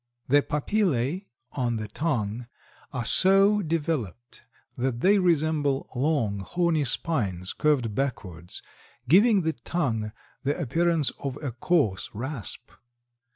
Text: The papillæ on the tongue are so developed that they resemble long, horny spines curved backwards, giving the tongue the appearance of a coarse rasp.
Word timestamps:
The 0.27 0.41
papillæ 0.41 1.27
on 1.51 1.75
the 1.75 1.87
tongue 1.87 2.47
are 2.91 3.05
so 3.05 3.61
developed 3.61 4.41
that 4.75 5.01
they 5.01 5.19
resemble 5.19 5.89
long, 5.95 6.39
horny 6.39 6.85
spines 6.85 7.53
curved 7.53 7.93
backwards, 7.93 8.63
giving 9.07 9.41
the 9.43 9.53
tongue 9.53 10.11
the 10.41 10.59
appearance 10.59 11.11
of 11.19 11.37
a 11.43 11.51
coarse 11.51 12.09
rasp. 12.15 12.71